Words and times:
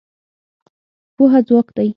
پوهه 1.15 1.39
ځواک 1.47 1.67
دی. 1.75 1.89